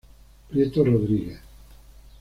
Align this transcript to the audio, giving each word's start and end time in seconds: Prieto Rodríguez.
Prieto 0.49 0.83
Rodríguez. 0.83 1.39